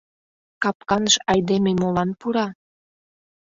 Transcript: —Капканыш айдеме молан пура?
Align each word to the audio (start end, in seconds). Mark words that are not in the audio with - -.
—Капканыш 0.63 1.15
айдеме 1.31 1.71
молан 1.81 2.09
пура? 2.19 2.47